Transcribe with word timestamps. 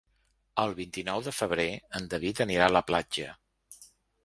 El 0.63 0.71
vint-i-nou 0.79 1.21
de 1.27 1.33
febrer 1.41 1.67
en 2.01 2.09
David 2.15 2.43
anirà 2.49 2.69
a 2.71 2.75
la 2.79 2.85
platja. 2.91 3.31